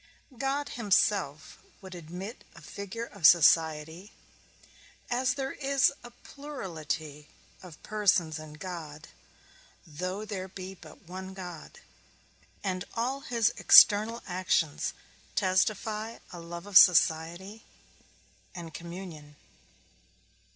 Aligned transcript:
God 0.35 0.69
himself 0.69 1.59
would 1.79 1.93
admit 1.93 2.43
a 2.55 2.61
figure 2.63 3.05
of 3.05 3.27
society, 3.27 4.11
as 5.11 5.35
there 5.35 5.51
is 5.51 5.93
a 6.03 6.09
plurality 6.09 7.27
of 7.61 7.83
persons 7.83 8.39
in 8.39 8.53
God, 8.53 9.09
though 9.85 10.25
there 10.25 10.47
be 10.47 10.73
but 10.73 11.03
one 11.03 11.35
God; 11.35 11.81
and 12.63 12.83
all 12.95 13.19
his 13.19 13.53
external 13.57 14.23
actions 14.25 14.95
testify 15.35 16.17
a 16.33 16.39
love 16.39 16.65
of 16.65 16.79
society, 16.79 17.63
and 18.55 18.73
communion. 18.73 19.35